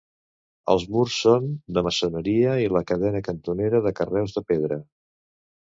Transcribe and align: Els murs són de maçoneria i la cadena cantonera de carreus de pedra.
Els 0.73 0.85
murs 0.95 1.17
són 1.25 1.45
de 1.79 1.83
maçoneria 1.89 2.57
i 2.65 2.73
la 2.79 2.85
cadena 2.93 3.25
cantonera 3.31 3.87
de 3.89 3.95
carreus 4.03 4.39
de 4.39 4.49
pedra. 4.53 4.85